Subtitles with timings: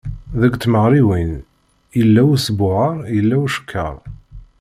[0.41, 1.33] Deg tmeɣriwin,
[1.97, 3.95] yella usbuɣer yella ucekker.